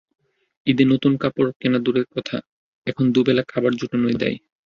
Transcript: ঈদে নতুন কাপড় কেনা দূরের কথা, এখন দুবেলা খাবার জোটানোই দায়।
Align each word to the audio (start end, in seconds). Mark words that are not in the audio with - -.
ঈদে 0.67 0.83
নতুন 0.85 1.13
কাপড় 1.17 1.49
কেনা 1.59 1.79
দূরের 1.79 2.07
কথা, 2.15 2.37
এখন 2.87 3.05
দুবেলা 3.11 3.43
খাবার 3.47 3.71
জোটানোই 3.73 4.15
দায়। 4.21 4.37